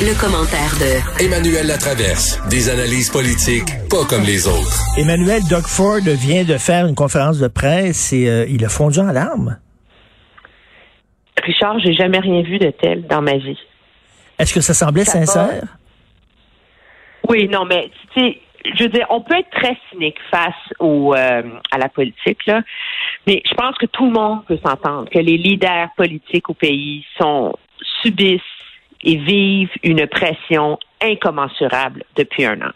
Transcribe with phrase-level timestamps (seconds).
[0.00, 2.40] Le, commentaire de Emmanuel Latraverse.
[2.48, 4.80] Des analyses politiques pas comme les autres.
[4.96, 8.98] Emmanuel Doug Ford vient de faire une conférence de presse et euh, il a fondu
[8.98, 9.58] en larmes.
[11.44, 13.58] Richard, j'ai jamais rien vu de tel dans ma vie.
[14.38, 15.64] Est-ce que ça semblait sincère?
[17.28, 18.38] Oui, non, mais tu sais,
[18.78, 22.62] je veux dire, on peut être très cynique face au, euh, à la politique, là,
[23.26, 27.04] mais je pense que tout le monde peut s'entendre que les leaders politiques au pays
[27.18, 27.54] sont
[28.02, 28.40] subissent
[29.02, 32.72] et vivent une pression incommensurable depuis un an.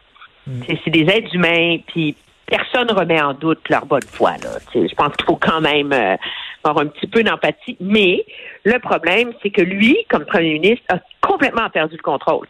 [0.46, 0.62] Mm.
[0.84, 2.16] C'est des êtres humains, puis
[2.46, 4.32] personne ne remet en doute leur bonne foi.
[4.42, 4.58] Là.
[4.74, 6.16] je pense qu'il faut quand même euh,
[6.62, 7.76] avoir un petit peu d'empathie.
[7.80, 8.24] Mais
[8.64, 12.46] le problème, c'est que lui, comme premier ministre, a complètement perdu le contrôle.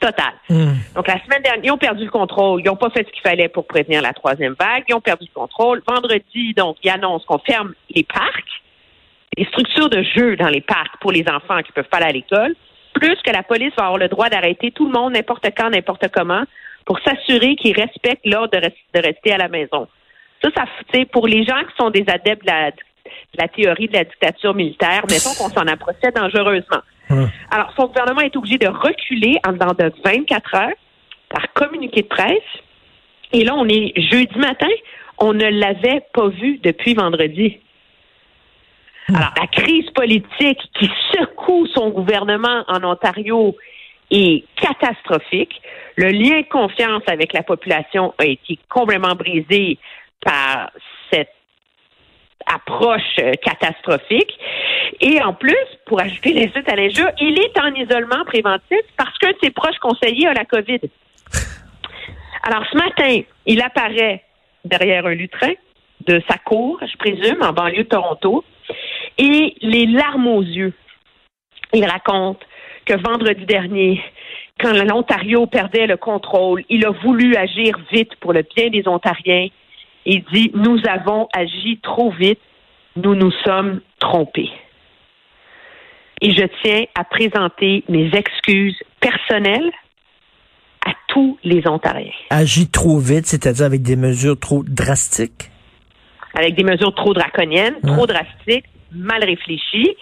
[0.00, 0.32] Total.
[0.48, 0.74] Mm.
[0.94, 2.60] Donc, la semaine dernière, ils ont perdu le contrôle.
[2.60, 4.84] Ils n'ont pas fait ce qu'il fallait pour prévenir la troisième vague.
[4.88, 5.82] Ils ont perdu le contrôle.
[5.88, 8.62] Vendredi, donc, ils annoncent qu'on ferme les parcs,
[9.36, 12.06] les structures de jeu dans les parcs pour les enfants qui ne peuvent pas aller
[12.06, 12.54] à l'école
[12.94, 16.08] plus que la police va avoir le droit d'arrêter tout le monde n'importe quand, n'importe
[16.08, 16.42] comment,
[16.84, 19.88] pour s'assurer qu'ils respectent l'ordre de, rester à la maison.
[20.42, 20.64] Ça, ça,
[21.12, 25.34] pour les gens qui sont des adeptes de la, théorie de la dictature militaire, mettons
[25.38, 26.80] qu'on s'en approchait dangereusement.
[27.50, 30.76] Alors, son gouvernement est obligé de reculer en dedans de 24 heures
[31.28, 32.38] par communiqué de presse.
[33.32, 34.68] Et là, on est jeudi matin.
[35.18, 37.58] On ne l'avait pas vu depuis vendredi.
[39.14, 43.56] Alors, la crise politique qui secoue son gouvernement en Ontario
[44.10, 45.62] est catastrophique.
[45.96, 49.78] Le lien de confiance avec la population a été complètement brisé
[50.20, 50.70] par
[51.10, 51.32] cette
[52.46, 54.38] approche euh, catastrophique.
[55.00, 59.32] Et en plus, pour ajouter les à l'injure, il est en isolement préventif parce qu'un
[59.32, 60.80] de ses proches conseillers a la COVID.
[62.42, 64.22] Alors, ce matin, il apparaît
[64.64, 65.52] derrière un lutrin
[66.06, 68.44] de sa cour, je présume, en banlieue de Toronto
[69.18, 70.72] et les larmes aux yeux.
[71.74, 72.40] Il raconte
[72.86, 74.00] que vendredi dernier,
[74.58, 79.48] quand l'Ontario perdait le contrôle, il a voulu agir vite pour le bien des Ontariens.
[80.06, 82.40] Il dit, nous avons agi trop vite,
[82.96, 84.50] nous nous sommes trompés.
[86.20, 89.70] Et je tiens à présenter mes excuses personnelles
[90.86, 92.10] à tous les Ontariens.
[92.30, 95.50] Agir trop vite, c'est-à-dire avec des mesures trop drastiques?
[96.34, 99.96] Avec des mesures trop draconiennes, trop drastiques, mal réfléchi.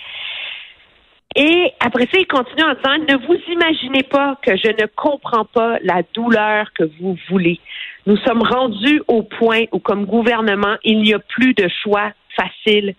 [1.35, 5.45] Et après ça, il continue en disant, ne vous imaginez pas que je ne comprends
[5.45, 7.61] pas la douleur que vous voulez.
[8.07, 12.95] Nous sommes rendus au point où, comme gouvernement, il n'y a plus de choix facile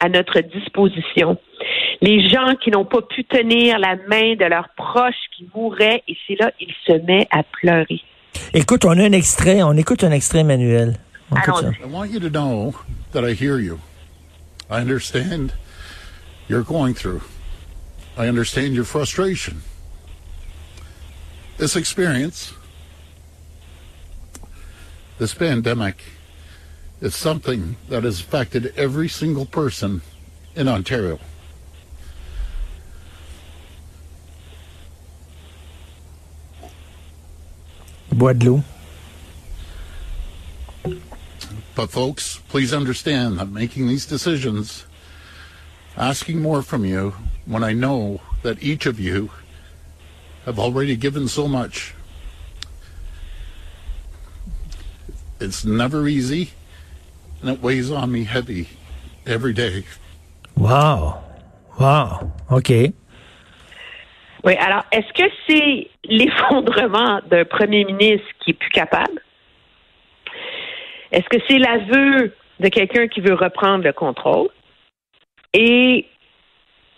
[0.00, 1.38] à notre disposition.
[2.00, 6.16] Les gens qui n'ont pas pu tenir la main de leurs proches qui mouraient, et
[6.26, 8.00] c'est là, il se met à pleurer.
[8.54, 10.96] Écoute, on a un extrait, on écoute un extrait, Manuel.
[11.30, 12.74] I want you to know
[13.12, 13.78] that I hear you.
[14.72, 15.52] I understand
[16.48, 17.20] you're going through.
[18.16, 19.60] I understand your frustration.
[21.58, 22.54] This experience,
[25.18, 26.02] this pandemic,
[27.02, 30.00] is something that has affected every single person
[30.56, 31.18] in Ontario.
[38.10, 38.32] Bois
[41.74, 44.84] But folks, please understand that making these decisions,
[45.96, 47.14] asking more from you
[47.46, 49.30] when I know that each of you
[50.44, 51.94] have already given so much.
[55.40, 56.50] It's never easy
[57.40, 58.68] and it weighs on me heavy
[59.26, 59.84] every day.
[60.56, 61.24] Wow.
[61.80, 62.32] Wow.
[62.50, 62.92] OK.
[64.44, 69.20] Oui, alors, est-ce que c'est l'effondrement d'un premier ministre qui est plus capable?
[71.12, 74.48] Est-ce que c'est l'aveu de quelqu'un qui veut reprendre le contrôle?
[75.52, 76.06] Et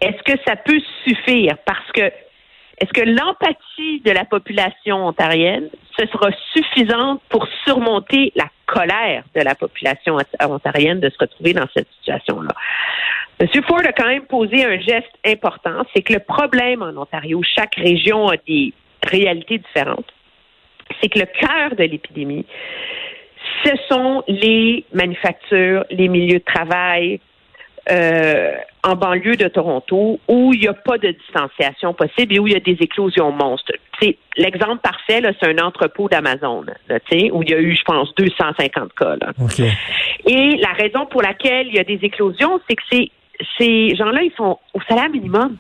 [0.01, 1.57] est-ce que ça peut suffire?
[1.67, 2.13] Parce que
[2.81, 9.41] est-ce que l'empathie de la population ontarienne, ce sera suffisante pour surmonter la colère de
[9.43, 12.53] la population ontarienne de se retrouver dans cette situation-là?
[13.39, 13.49] M.
[13.67, 17.75] Ford a quand même posé un geste important, c'est que le problème en Ontario, chaque
[17.77, 18.73] région a des
[19.05, 20.13] réalités différentes,
[21.01, 22.47] c'est que le cœur de l'épidémie,
[23.65, 27.21] ce sont les manufactures, les milieux de travail,
[27.91, 28.53] euh,
[28.83, 32.55] en banlieue de Toronto où il n'y a pas de distanciation possible et où il
[32.55, 33.73] y a des éclosions monstres.
[34.37, 37.83] L'exemple parfait, c'est un entrepôt d'Amazon, là, tu sais, où il y a eu, je
[37.85, 39.17] pense, 250 cas.
[39.17, 39.33] Là.
[39.41, 39.61] OK.
[40.27, 43.11] Et la raison pour laquelle il y a des éclosions, c'est que ces,
[43.59, 45.56] ces gens-là, ils sont au salaire minimum.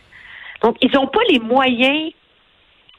[0.62, 2.12] Donc, ils n'ont pas les moyens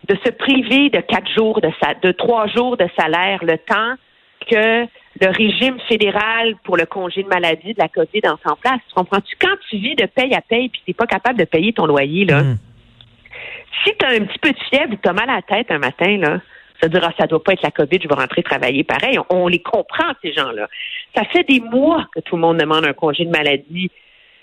[0.08, 3.94] de se priver de quatre jours de, sa- de trois jours de salaire, le temps
[4.50, 4.86] que
[5.22, 8.80] le régime fédéral pour le congé de maladie de la COVID est en place.
[8.88, 9.36] Tu comprends-tu?
[9.40, 11.86] Quand tu vis de paye à paye puis tu n'es pas capable de payer ton
[11.86, 12.58] loyer, là, Mm.
[13.84, 15.72] si tu as un petit peu de fièvre ou tu as mal à la tête
[15.72, 16.42] un matin, là,
[16.82, 19.18] ça dira ça doit pas être la COVID, je vais rentrer travailler pareil.
[19.30, 20.68] On, on les comprend, ces gens-là.
[21.16, 23.90] Ça fait des mois que tout le monde demande un congé de maladie,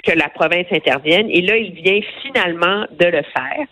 [0.03, 3.67] que la province intervienne, et là, il vient finalement de le faire.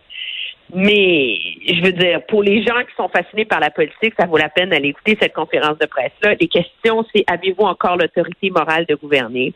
[0.75, 4.37] Mais je veux dire, pour les gens qui sont fascinés par la politique, ça vaut
[4.37, 6.34] la peine d'aller écouter cette conférence de presse-là.
[6.40, 9.52] Les questions, c'est avez-vous encore l'autorité morale de gouverner?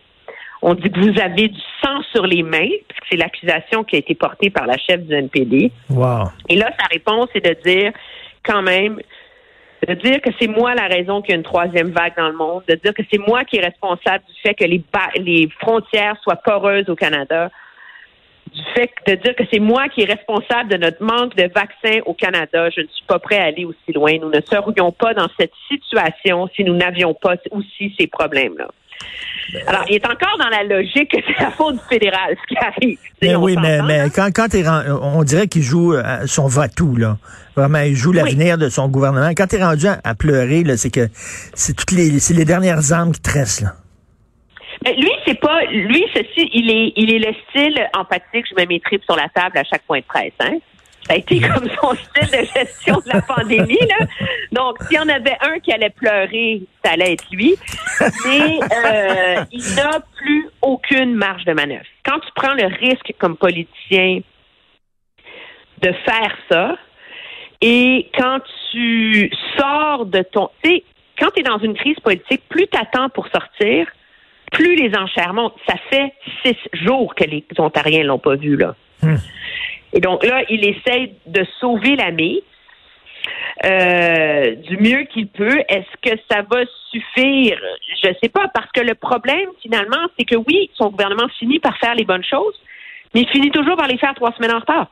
[0.63, 3.99] On dit que vous avez du sang sur les mains, puisque c'est l'accusation qui a
[3.99, 5.71] été portée par la chef du NPD.
[5.91, 6.29] Wow.
[6.49, 7.93] Et là, sa réponse est de dire
[8.43, 8.99] quand même,
[9.87, 12.37] de dire que c'est moi la raison qu'il y a une troisième vague dans le
[12.37, 15.49] monde, de dire que c'est moi qui est responsable du fait que les, ba- les
[15.61, 17.51] frontières soient poreuses au Canada,
[18.55, 22.01] du fait de dire que c'est moi qui est responsable de notre manque de vaccins
[22.07, 22.71] au Canada.
[22.71, 24.13] Je ne suis pas prêt à aller aussi loin.
[24.21, 28.69] Nous ne serions pas dans cette situation si nous n'avions pas aussi ces problèmes-là.
[29.67, 32.57] Alors, il est encore dans la logique que c'est la faute du fédéral, ce qui
[32.57, 32.99] arrive.
[33.21, 34.49] Tu Mais oui, mais, mais quand, quand
[35.03, 37.19] on dirait qu'il joue euh, son va-tout, là.
[37.57, 39.31] Vraiment, il joue l'avenir de son gouvernement.
[39.37, 41.09] Quand t'es rendu à, à pleurer, là, c'est que
[41.55, 43.75] c'est toutes les, c'est les dernières armes qui te restent, là.
[44.85, 48.67] Mais lui, c'est pas lui, ceci, il est il est le style empathique, je mets
[48.67, 50.59] mes tripes sur la table à chaque point de presse, hein.
[51.07, 54.07] Ça a été comme son style de gestion de la pandémie, là.
[54.53, 57.55] Donc, s'il y en avait un qui allait pleurer, ça allait être lui.
[58.25, 61.85] Mais euh, il n'a plus aucune marge de manœuvre.
[62.07, 64.21] Quand tu prends le risque comme politicien
[65.83, 66.79] de faire ça,
[67.61, 68.41] et quand
[68.71, 70.49] tu sors de ton...
[70.63, 70.85] Tu sais,
[71.19, 73.87] quand tu es dans une crise politique, plus tu attends pour sortir,
[74.53, 75.57] plus les enchères montent.
[75.69, 76.13] Ça fait
[76.45, 78.75] six jours que les Ontariens l'ont pas vu, là.
[79.93, 82.43] Et donc là, il essaie de sauver la mise
[83.65, 85.61] euh, du mieux qu'il peut.
[85.69, 87.59] Est-ce que ça va suffire?
[88.03, 91.79] Je sais pas, parce que le problème, finalement, c'est que oui, son gouvernement finit par
[91.79, 92.61] faire les bonnes choses,
[93.15, 94.89] mais il finit toujours par les faire trois semaines en retard.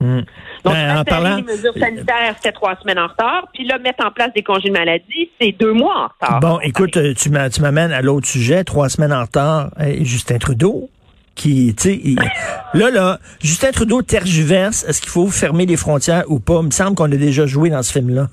[0.00, 0.20] Hmm.
[0.64, 3.48] Donc, Ben, en parlant- les mesures sanitaires, c'était trois semaines en retard.
[3.54, 6.40] Puis là, mettre en place des congés de maladie, c'est deux mois en retard.
[6.40, 9.70] Bon, écoute, euh, tu m'a- tu m'amènes à l'autre sujet, trois semaines en retard.
[10.02, 10.90] Justin Trudeau,
[11.34, 12.16] qui, tu sais, il-
[12.74, 14.84] là, là, Justin Trudeau tergiverse.
[14.86, 16.58] Est-ce qu'il faut fermer les frontières ou pas?
[16.60, 18.26] Il me semble qu'on a déjà joué dans ce film-là.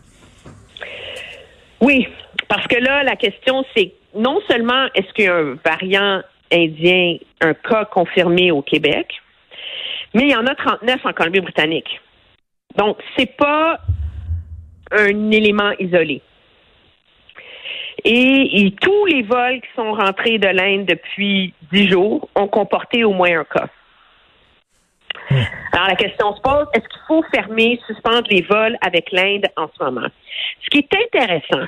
[1.81, 2.07] Oui,
[2.49, 6.21] parce que là, la question, c'est non seulement est-ce qu'il y a un variant
[6.51, 9.07] indien, un cas confirmé au Québec,
[10.13, 12.01] mais il y en a 39 en Colombie-Britannique.
[12.75, 13.79] Donc, c'est pas
[14.91, 16.21] un élément isolé.
[18.05, 23.13] Et, tous les vols qui sont rentrés de l'Inde depuis 10 jours ont comporté au
[23.13, 23.67] moins un cas.
[25.71, 29.67] Alors, la question se pose, est-ce qu'il faut fermer, suspendre les vols avec l'Inde en
[29.67, 30.07] ce moment?
[30.63, 31.67] Ce qui est intéressant,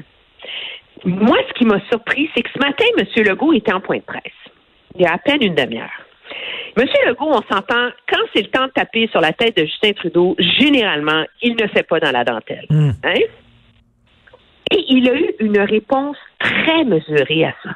[1.05, 3.23] moi, ce qui m'a surpris, c'est que ce matin, M.
[3.23, 4.21] Legault était en point de presse.
[4.95, 6.05] Il y a à peine une demi-heure.
[6.77, 6.85] M.
[7.07, 10.35] Legault, on s'entend, quand c'est le temps de taper sur la tête de Justin Trudeau,
[10.39, 12.65] généralement, il ne fait pas dans la dentelle.
[12.69, 12.91] Hmm.
[13.03, 13.21] Hein?
[14.71, 17.69] Et il a eu une réponse très mesurée à ça.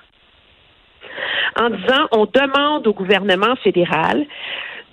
[1.62, 4.26] En disant, on demande au gouvernement fédéral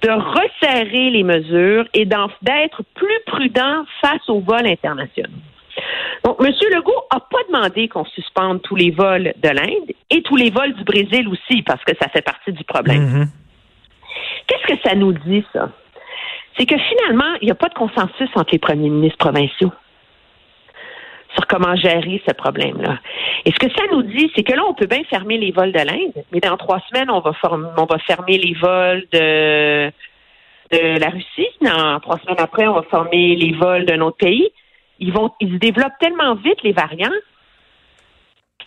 [0.02, 5.30] de resserrer les mesures et d'être plus prudent face aux vols internationaux.
[6.24, 6.52] Donc, M.
[6.74, 10.74] Legault n'a pas demandé qu'on suspende tous les vols de l'Inde et tous les vols
[10.74, 13.02] du Brésil aussi, parce que ça fait partie du problème.
[13.02, 13.26] Mhm.
[14.46, 15.70] Qu'est-ce que ça nous dit, ça?
[16.58, 19.72] C'est que finalement, il n'y a pas de consensus entre les premiers ministres provinciaux
[21.34, 22.98] sur comment gérer ce problème-là.
[23.44, 25.72] Et ce que ça nous dit, c'est que là, on peut bien fermer les vols
[25.72, 29.88] de l'Inde, mais dans trois semaines, on va, on va fermer les vols de,
[30.72, 31.48] de la Russie.
[31.60, 34.48] Dans trois semaines après, on va fermer les vols d'un autre pays.
[34.98, 37.10] Ils vont, ils se développent tellement vite, les variants,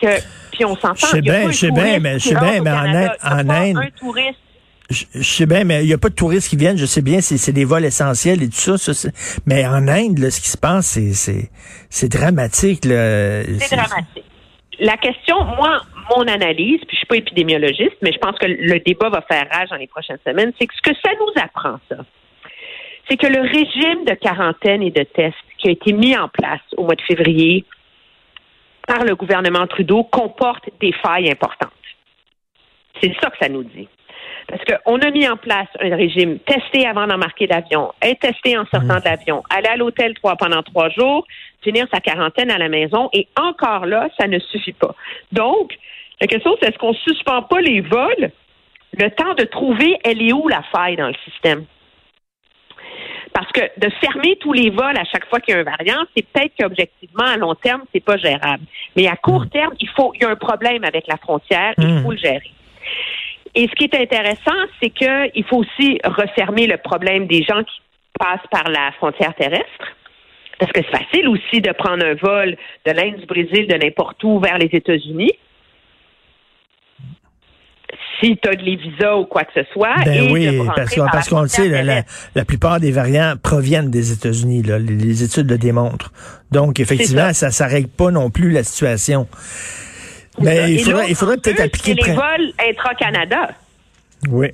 [0.00, 0.06] que,
[0.52, 0.94] puis on s'entend.
[0.94, 2.84] Je sais bien, je sais bien, mais je sais bien, mais en.
[2.84, 4.38] Inde- en Inde- un touriste
[4.90, 6.76] Je, je sais bien, mais il n'y a pas de touristes qui viennent.
[6.76, 9.08] Je sais bien, c'est c'est des vols essentiels et tout ça.
[9.46, 10.98] mais en Inde, là, ce qui se passe,
[11.88, 12.80] c'est dramatique.
[12.82, 14.24] C'est dramatique.
[14.80, 15.82] La question, moi,
[16.16, 19.46] mon analyse, puis je suis pas épidémiologiste, mais je pense que le débat va faire
[19.52, 21.96] rage dans les prochaines semaines, c'est que ce que ça nous apprend, ça,
[23.08, 26.60] c'est que le régime de quarantaine et de tests qui a été mis en place
[26.76, 27.64] au mois de février
[28.86, 31.70] par le gouvernement Trudeau comporte des failles importantes.
[33.00, 33.88] C'est ça que ça nous dit.
[34.48, 38.64] Parce qu'on a mis en place un régime testé avant d'embarquer l'avion, être testé en
[38.66, 41.26] sortant de l'avion, aller à l'hôtel trois pendant trois jours,
[41.62, 44.94] finir sa quarantaine à la maison, et encore là, ça ne suffit pas.
[45.32, 45.72] Donc,
[46.20, 48.30] la question, c'est est-ce qu'on suspend pas les vols?
[48.98, 51.64] Le temps de trouver elle est où la faille dans le système?
[53.32, 56.04] Parce que de fermer tous les vols à chaque fois qu'il y a un variant,
[56.16, 58.64] c'est peut-être qu'objectivement, à long terme, c'est pas gérable.
[58.96, 62.02] Mais à court terme, il faut, il y a un problème avec la frontière, il
[62.02, 62.50] faut le gérer.
[63.54, 67.80] Et ce qui est intéressant, c'est qu'il faut aussi refermer le problème des gens qui
[68.18, 69.66] passent par la frontière terrestre.
[70.58, 74.22] Parce que c'est facile aussi de prendre un vol de l'Inde, du Brésil, de n'importe
[74.24, 75.32] où vers les États-Unis.
[78.22, 79.94] Si tu as de les visas ou quoi que ce soit.
[80.04, 82.02] Ben et oui, parce, qu'on- par le sait, la,
[82.34, 84.62] la- plupart des variants proviennent des États-Unis.
[84.62, 86.12] Les, les études le démontrent.
[86.52, 89.26] Donc, effectivement, ça ça règle pas non plus la situation.
[90.40, 91.94] Mais Et il faudrait, il peut-être appliquer...
[92.00, 93.50] c'est les vols intra-Canada.
[94.28, 94.48] Oui.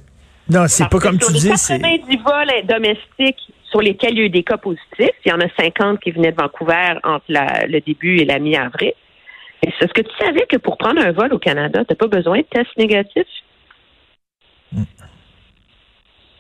[0.49, 1.79] Non, c'est pas comme sur tu les dis, c'est...
[1.81, 3.41] 90 vols domestiques
[3.71, 6.13] sur lesquels il y a eu des cas positifs, il y en a 50 qui
[6.13, 8.93] venaient de Vancouver entre la- le début et la mi-avril.
[9.63, 11.97] Et c'est ce que tu savais que pour prendre un vol au Canada, tu n'as
[11.97, 13.25] pas besoin de test négatif?
[14.73, 14.83] Hmm.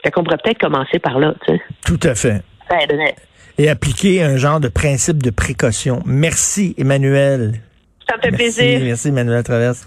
[0.04, 1.60] Fait qu'on pourrait peut-être commencer par là, tu sais.
[1.84, 2.42] Tout à fait.
[2.70, 3.16] Ça aiderait.
[3.58, 6.00] Et appliquer un genre de principe de précaution.
[6.06, 7.60] Merci, Emmanuel.
[8.08, 8.80] Ça me fait Merci, plaisir.
[8.84, 9.86] merci, Emmanuel Traverse.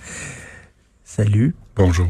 [1.04, 1.56] Salut.
[1.76, 2.08] Bonjour.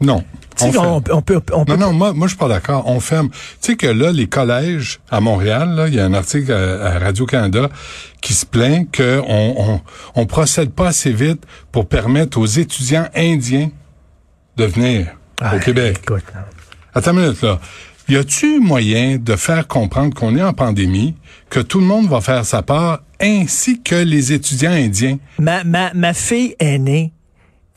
[0.00, 0.24] Non.
[0.56, 2.86] Tu on on, on peut, on peut Non, non, moi, moi, je suis pas d'accord.
[2.86, 3.30] On ferme.
[3.30, 6.84] Tu sais que là, les collèges à Montréal, là, il y a un article à,
[6.94, 7.68] à Radio-Canada
[8.20, 9.80] qui se plaint qu'on on,
[10.14, 13.70] on procède pas assez vite pour permettre aux étudiants indiens
[14.56, 15.08] de venir
[15.40, 15.98] Ah, au Québec.
[16.02, 16.46] Écoute, là.
[16.94, 17.58] Attends une minute, là.
[18.08, 21.14] Y a-tu moyen de faire comprendre qu'on est en pandémie,
[21.48, 25.18] que tout le monde va faire sa part, ainsi que les étudiants indiens?
[25.38, 27.12] Ma, ma, ma fille aînée,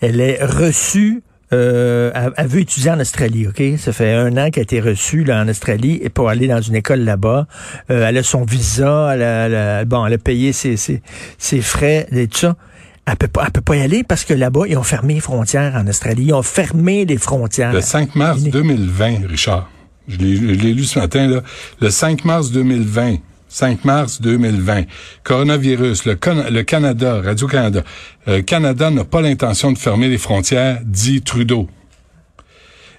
[0.01, 3.63] elle est reçue, euh, elle, elle veut étudier en Australie, OK?
[3.77, 6.60] Ça fait un an qu'elle a été reçue là, en Australie et pour aller dans
[6.62, 7.48] une école là-bas.
[7.89, 11.01] Euh, elle a son visa, elle a, elle a- bon, elle a payé ses, ses,
[11.38, 12.57] ses frais et tout ça.
[13.05, 15.19] Elle peut pas, elle peut pas y aller parce que là-bas, ils ont fermé les
[15.22, 16.25] frontières en Australie.
[16.25, 17.72] Ils ont fermé les frontières.
[17.72, 19.69] Le 5 mars 2020, Richard.
[20.08, 21.42] Je l'ai lu ce matin, là.
[21.82, 23.18] Le 5 mars 2020.
[23.50, 24.84] 5 mars 2020.
[25.24, 26.16] Coronavirus, le
[26.64, 27.84] Canada, Radio-Canada.
[28.28, 31.70] Euh, Canada n'a pas l'intention de fermer les frontières, dit Trudeau.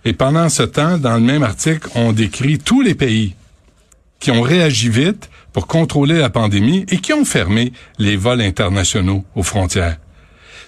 [0.04, 3.34] Et pendant ce temps, dans le même article, on décrit tous les pays
[4.20, 9.24] qui ont réagi vite pour contrôler la pandémie et qui ont fermé les vols internationaux
[9.34, 9.98] aux frontières.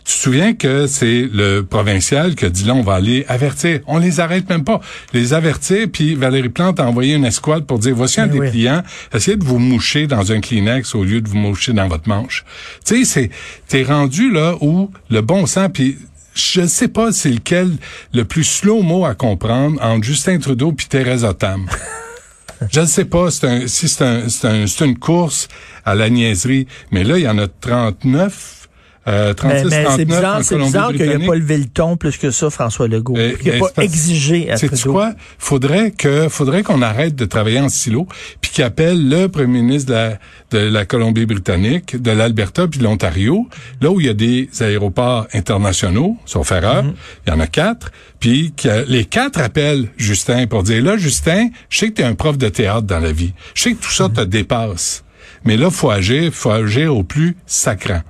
[0.04, 3.80] Tu te souviens que c'est le provincial qui a dit là, on va aller avertir.
[3.86, 4.80] On les arrête même pas.
[5.12, 8.40] Les avertir, puis Valérie Plante a envoyé une escouade pour dire, voici un Eh des
[8.40, 8.50] oui.
[8.50, 8.82] clients,
[9.14, 12.44] essayez de vous moucher dans un Kleenex au lieu de vous moucher dans votre manche.
[12.84, 13.30] Tu sais, c'est,
[13.68, 15.98] t'es rendu là où le bon sens, puis
[16.34, 17.72] je sais pas c'est lequel
[18.14, 21.66] le plus slow mot à comprendre entre Justin Trudeau puis Thérèse Tam.
[22.70, 25.48] Je ne sais pas c'est un, si c'est un, c'est un- c'est une course
[25.86, 28.59] à la niaiserie, mais là, il y en a 39,
[29.08, 31.96] euh, 36, Mais, mais 39 c'est bizarre, c'est bizarre qu'il n'ait pas levé le ton
[31.96, 33.16] plus que ça, François Legault.
[33.16, 34.92] Euh, qu'il n'ait pas parce- exigé à Trudeau.
[34.92, 35.12] quoi?
[35.38, 38.06] Faudrait que, faudrait qu'on arrête de travailler en silo,
[38.42, 40.18] puis qu'il appelle le premier ministre de la,
[40.50, 43.48] de la Colombie-Britannique, de l'Alberta puis de l'Ontario,
[43.80, 46.94] là où il y a des aéroports internationaux, sauf erreur, Mhm.
[47.26, 51.48] il y en a quatre, puis que les quatre appellent Justin pour dire, là, Justin,
[51.68, 53.32] je sais que tu es un prof de théâtre dans la vie.
[53.54, 54.12] Je sais que tout ça Mhm.
[54.14, 55.04] te dépasse.
[55.44, 58.02] Mais là, faut agir, faut agir au plus sacrant.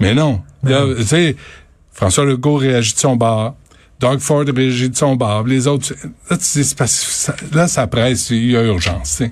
[0.00, 0.40] Mais non.
[0.62, 1.36] Là, tu sais,
[1.92, 3.54] François Legault réagit de son bord.
[4.00, 5.42] Doug Ford réagit de son bord.
[5.44, 5.92] Les autres,
[6.30, 9.22] là, tu sais, c'est parce que ça- là, ça presse, il y a urgence.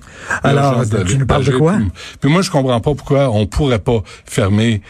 [0.43, 1.75] Alors, urgence tu nous parles de quoi?
[1.75, 1.91] Puis,
[2.23, 4.83] puis moi, je comprends pas pourquoi on pourrait pas fermer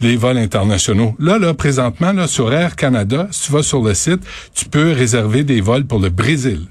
[0.00, 1.14] les vols internationaux.
[1.18, 4.20] Là, là, présentement, là, sur Air Canada, si tu vas sur le site,
[4.54, 6.66] tu peux réserver des vols pour le Brésil.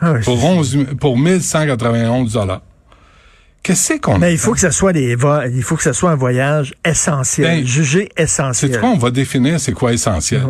[0.00, 2.60] Ah, Pour c'est- 11, pour 1191 dollars.
[3.62, 5.16] Qu'est-ce qu'on Mais il faut que ça soit des
[5.54, 8.80] il faut que ça soit un voyage essentiel, Ben, jugé C'est essentiel.
[8.80, 8.88] quoi?
[8.90, 10.42] On va définir c'est quoi essentiel.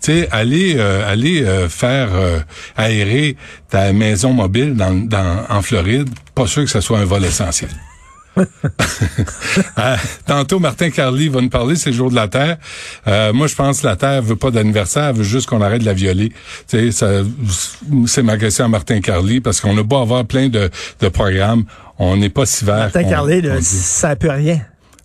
[0.00, 2.40] Tu sais, aller euh, aller euh, faire euh,
[2.76, 3.36] aérer
[3.68, 7.70] ta maison mobile dans, dans en Floride, pas sûr que ce soit un vol essentiel.
[9.78, 12.56] Euh, tantôt, Martin Carly va nous parler, c'est le jour de la Terre.
[13.06, 15.80] Euh, moi, je pense que la Terre veut pas d'anniversaire, elle veut juste qu'on arrête
[15.80, 16.30] de la violer.
[16.30, 17.08] Tu sais, ça,
[18.06, 21.64] c'est ma question à Martin Carly, parce qu'on a beau avoir plein de, de programmes,
[21.98, 22.76] on n'est pas si vert.
[22.76, 23.64] Martin là, dit.
[23.64, 24.60] ça peut rien.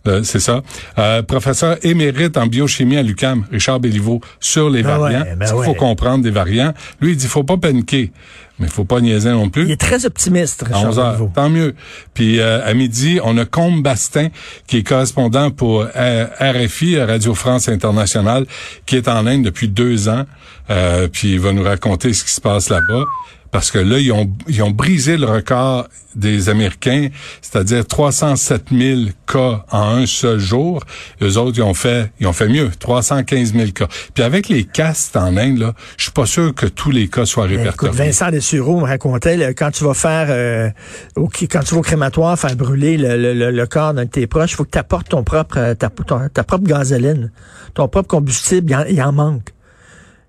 [0.07, 0.61] Euh, c'est ça.
[0.97, 5.21] Euh, professeur émérite en biochimie à l'UCAM, Richard Béliveau, sur les Ben variants.
[5.21, 6.73] ouais, ben Il faut comprendre des variants?
[7.01, 8.11] Lui, il dit faut pas paniquer.
[8.59, 9.63] Mais faut pas niaiser non plus.
[9.63, 11.29] Il est très optimiste, À Richard 11 heures.
[11.33, 11.75] Tant mieux.
[12.13, 14.27] Puis euh, à midi, on a Combe Bastin,
[14.67, 18.45] qui est correspondant pour euh, RFI, Radio France Internationale,
[18.85, 20.25] qui est en Inde depuis deux ans.
[20.69, 23.05] Euh, puis il va nous raconter ce qui se passe là-bas.
[23.51, 27.09] Parce que là, ils ont, ils ont brisé le record des Américains,
[27.41, 30.83] c'est-à-dire 307 000 cas en un seul jour.
[31.21, 33.87] Eux autres, ils ont fait, ils ont fait mieux, 315 000 cas.
[34.13, 37.25] Puis avec les castes en Inde, là, je suis pas sûr que tous les cas
[37.25, 37.95] soient Écoute, répertoriés.
[38.05, 40.69] Vincent Dessureau me racontait, là, quand tu vas faire, euh,
[41.15, 44.09] au, quand tu vas au crématoire faire brûler le, le- le- le corps d'un de
[44.09, 47.31] tes proches, il faut que tu apportes ton propre, euh, ta, ton- ta propre gasoline,
[47.73, 49.49] ton propre combustible, il en, il en manque.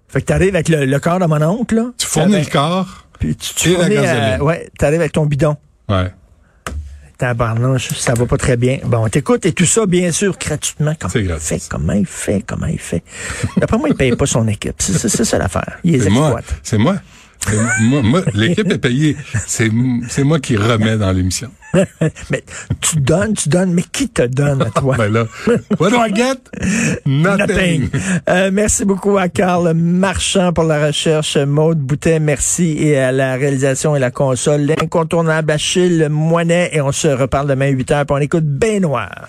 [0.08, 1.84] Fait que t'arrives avec le, le corps de mon oncle, là.
[1.98, 5.56] Tu fournis avec- le corps, Puis tu, tu fournis, euh, ouais, t'arrives avec ton bidon.
[5.88, 6.10] ouais.
[7.18, 8.78] Tabarnouche, ça va pas très bien.
[8.84, 10.94] Bon, t'écoutes et tout ça, bien sûr, gratuitement.
[10.98, 11.60] Comment il fait?
[11.68, 12.42] Comment il fait?
[12.46, 13.02] Comment il fait?
[13.58, 14.76] D'après moi, il paye pas son équipe.
[14.78, 15.78] C'est ça l'affaire.
[15.84, 16.28] Il les C'est moi.
[16.28, 16.60] exploite.
[16.62, 16.96] C'est moi.
[17.80, 19.16] Moi, moi, l'équipe est payée.
[19.46, 19.70] C'est,
[20.08, 21.50] c'est moi qui remets dans l'émission.
[22.30, 22.42] Mais
[22.80, 24.96] tu donnes, tu donnes, mais qui te donne à toi?
[24.98, 25.24] Ben là,
[25.78, 26.40] what do I get?
[27.06, 27.46] Nothing.
[27.46, 27.88] Nothing.
[28.28, 33.36] Euh, merci beaucoup à Carl Marchand pour la recherche, Maude Boutet, merci, et à la
[33.36, 38.16] réalisation et la console, l'incontournable Achille Moinet, et on se reparle demain 8 heures, puis
[38.16, 39.28] on écoute Bain Noir.